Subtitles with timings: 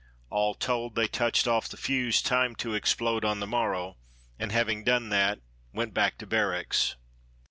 [0.31, 3.97] All told, they touched off the fuse timed to explode on the morrow,
[4.39, 5.41] and, having done that,
[5.73, 6.95] went back to barracks.